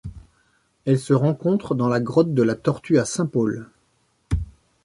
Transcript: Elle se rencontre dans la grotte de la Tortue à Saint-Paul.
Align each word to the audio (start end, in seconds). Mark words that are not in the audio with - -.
Elle 0.85 0.97
se 0.97 1.13
rencontre 1.13 1.75
dans 1.75 1.87
la 1.87 1.99
grotte 1.99 2.33
de 2.33 2.41
la 2.41 2.55
Tortue 2.55 2.97
à 2.97 3.05
Saint-Paul. 3.05 3.67